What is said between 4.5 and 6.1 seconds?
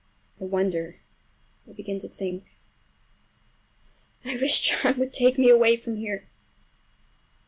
John would take me away from